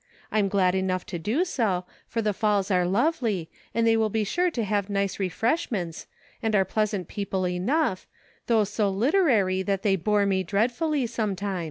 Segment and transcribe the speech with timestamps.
[0.31, 4.23] I'm glad enough to do so, for the Falls are lovely, and they will be
[4.23, 6.07] sure to have nice refreshments,
[6.41, 8.07] and are pleasant people enough,
[8.47, 11.59] though so literary that they bore me dreadfully sometimes."